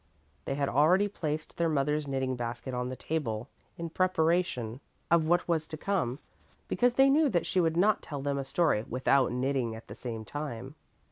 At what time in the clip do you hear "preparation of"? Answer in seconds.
3.91-5.27